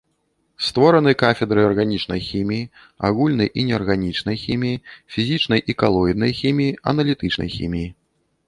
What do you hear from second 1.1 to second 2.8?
кафедры арганічнай хіміі,